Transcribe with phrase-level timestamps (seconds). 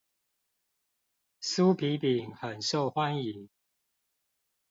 [1.43, 3.47] 酥皮餅很受歡迎